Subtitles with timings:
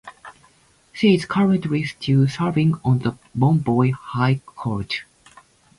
[0.93, 5.03] She is currently still serving on the Bombay High Court.